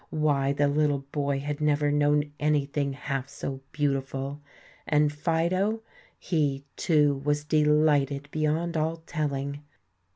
[0.09, 4.41] Why, the little boy had never known anything half so beautiful,
[4.87, 5.83] and Fido,
[6.17, 9.61] he, too, was delighted beyond all telling.